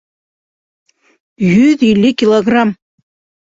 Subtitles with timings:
[1.49, 2.77] Йөҙ илле килограмм!